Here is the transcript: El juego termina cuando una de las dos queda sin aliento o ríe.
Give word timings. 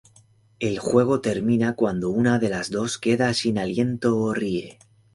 El 0.59 0.79
juego 0.79 1.21
termina 1.21 1.75
cuando 1.75 2.09
una 2.09 2.39
de 2.39 2.49
las 2.49 2.71
dos 2.71 2.97
queda 2.97 3.35
sin 3.35 3.59
aliento 3.59 4.17
o 4.17 4.33
ríe. 4.33 4.79